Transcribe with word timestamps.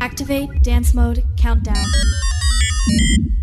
Activate 0.00 0.62
dance 0.62 0.94
mode 0.94 1.22
countdown. 1.36 1.84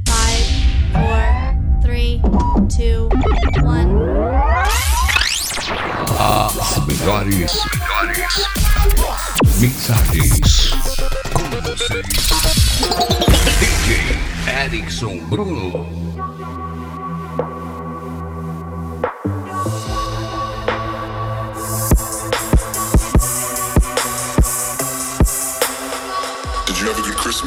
Five, 0.07 0.45
four, 0.91 1.81
three, 1.83 2.19
two, 2.75 3.09
one. 3.61 3.95
As 6.19 6.80
melhores, 6.87 7.53
melhores 7.64 8.34
mixagens 9.59 10.71
com 11.32 11.62
vocês. 11.62 12.05
DJ 13.60 14.18
Erickson 14.64 15.20
Bruno. 15.30 15.86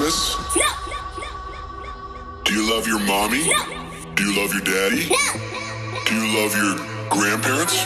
Christmas? 0.00 0.56
No. 0.56 0.62
Do 2.44 2.54
you 2.54 2.74
love 2.74 2.86
your 2.86 3.00
mommy? 3.00 3.46
No. 3.46 4.14
Do 4.14 4.24
you 4.24 4.40
love 4.40 4.50
your 4.54 4.62
daddy? 4.62 5.10
No. 5.10 6.04
Do 6.06 6.14
you 6.14 6.40
love 6.40 6.56
your 6.56 6.76
grandparents? 7.10 7.84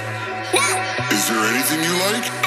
No. 0.55 1.07
Is 1.11 1.29
there 1.29 1.43
anything 1.51 1.83
you 1.83 1.93
like? 2.07 2.44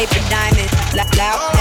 First 0.00 0.32
I 0.32 1.04
gotta 1.14 1.58
roll 1.58 1.59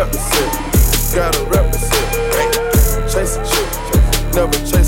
represent, 0.00 1.14
gotta 1.14 1.44
represent. 1.44 1.92
Chasing 3.12 3.44
shit, 3.44 4.34
never 4.34 4.58
chase. 4.64 4.79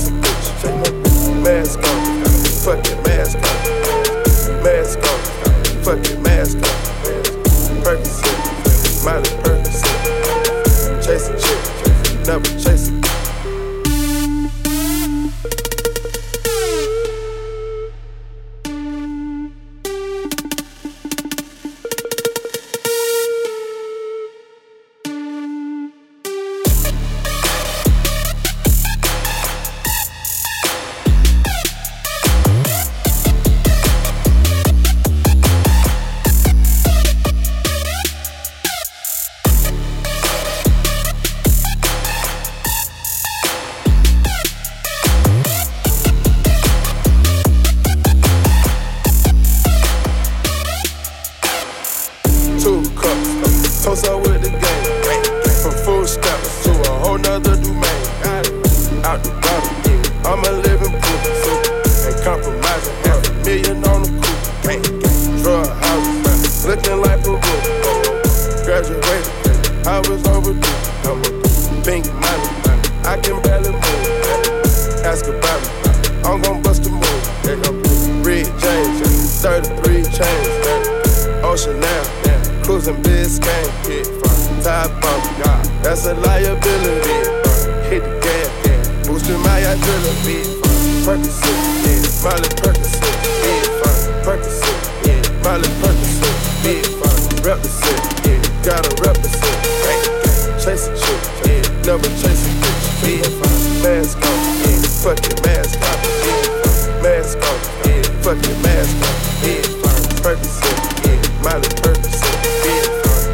Miley 111.45 111.69
Burton, 111.83 112.03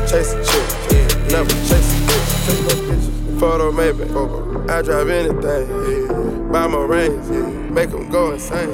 chasing 0.09 0.43
chicks, 0.43 0.75
never 1.31 1.51
chasing 1.69 2.07
bitches. 2.09 3.39
Photo 3.39 3.71
maybe, 3.71 4.05
I 4.73 4.83
drive 4.83 5.09
anything, 5.11 6.51
buy 6.51 6.67
my 6.67 6.79
rings, 6.79 7.29
make 7.71 7.91
them 7.91 8.09
go 8.11 8.33
insane. 8.33 8.71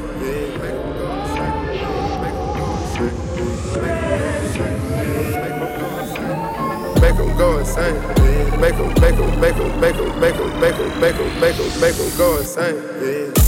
Make 7.00 7.16
them 7.16 7.36
go 7.36 7.58
insane. 7.58 7.94
Make 8.60 8.76
them, 8.76 8.88
make 9.00 9.16
them, 9.16 9.40
make 9.40 9.56
them, 9.56 9.80
make 9.80 9.96
them, 9.96 10.20
make 10.20 10.36
them, 10.36 10.60
make 10.60 10.76
them, 10.76 11.40
make 11.40 11.56
them, 11.56 11.80
make 11.80 11.94
them 11.96 12.16
go 12.16 12.38
insane. 12.38 12.76
Yeah. 13.02 13.43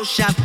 Photoshop. 0.00 0.39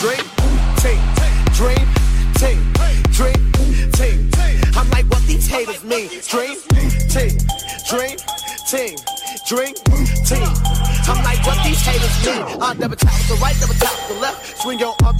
Drink, 0.00 0.24
take, 0.76 0.98
dream 1.52 1.86
take, 2.32 2.56
dream 3.12 3.52
take. 3.92 4.16
I'm 4.74 4.88
like 4.88 5.04
what 5.10 5.22
these 5.26 5.46
haters 5.46 5.84
mean. 5.84 6.08
Dream 6.26 6.56
take, 7.10 7.36
dream 7.86 8.16
team, 8.66 8.96
drink, 9.46 9.76
team. 10.24 10.48
I'm 11.04 11.22
like 11.22 11.44
what 11.44 11.62
these 11.64 11.84
haters 11.84 12.16
mean. 12.24 12.62
I 12.62 12.72
never 12.78 12.96
tap 12.96 13.12
the 13.28 13.34
right, 13.42 13.54
never 13.60 13.74
tap 13.74 14.08
the 14.08 14.14
left. 14.14 14.62
Swing 14.62 14.78
your 14.78 14.94
up, 15.04 15.18